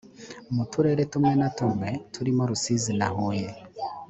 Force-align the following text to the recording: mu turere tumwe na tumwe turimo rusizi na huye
mu 0.55 0.63
turere 0.71 1.03
tumwe 1.11 1.33
na 1.39 1.49
tumwe 1.57 1.89
turimo 2.13 2.41
rusizi 2.49 2.91
na 2.99 3.07
huye 3.15 3.49